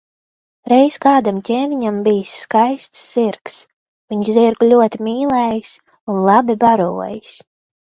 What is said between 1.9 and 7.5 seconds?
bijis skaists zirgs, viņš zirgu ļoti mīlējis un labi barojis.